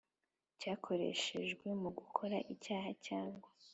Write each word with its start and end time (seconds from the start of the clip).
Cyakoreshejwe 0.59 1.67
mu 1.81 1.89
gukora 1.97 2.37
icyaha 2.53 2.91
cyangwa 3.05 3.47